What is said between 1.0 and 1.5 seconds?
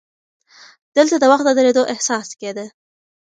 د وخت د